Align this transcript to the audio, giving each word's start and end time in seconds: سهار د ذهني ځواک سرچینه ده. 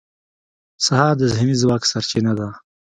سهار 0.85 1.13
د 1.17 1.21
ذهني 1.33 1.55
ځواک 1.61 1.83
سرچینه 1.91 2.33
ده. 2.39 2.47